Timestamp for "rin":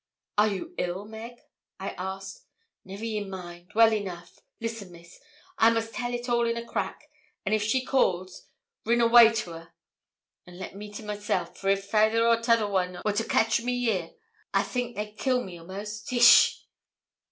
8.83-8.99